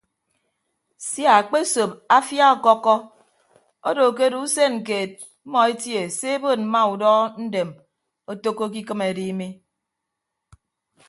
Sia 1.07 1.31
akpesop 1.41 1.91
afia 2.17 2.45
ọkọkkọ 2.55 2.93
odo 3.89 4.03
ke 4.17 4.23
odo 4.29 4.39
usen 4.45 4.73
keed 4.87 5.11
mmọ 5.45 5.59
etie 5.71 6.01
se 6.17 6.27
ebod 6.35 6.59
mma 6.63 6.81
udọ 6.93 7.11
ndem 7.45 7.69
otәkkoke 8.31 8.77
ikịm 8.81 9.01
edi 9.09 9.27
mi. 9.39 9.47